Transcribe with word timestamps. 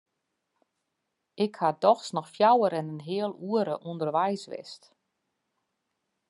Ik 1.45 1.53
ha 1.59 1.69
dochs 1.83 2.07
noch 2.15 2.29
fjouwer 2.35 2.73
en 2.79 2.87
in 2.93 3.01
heal 3.09 3.33
oere 3.49 3.75
ûnderweis 3.89 4.43
west. 4.51 4.83